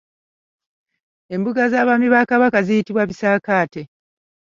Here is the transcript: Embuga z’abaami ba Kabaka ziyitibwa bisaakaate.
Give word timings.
Embuga 1.33 1.63
z’abaami 1.71 2.07
ba 2.13 2.21
Kabaka 2.29 2.59
ziyitibwa 2.67 3.03
bisaakaate. 3.09 3.81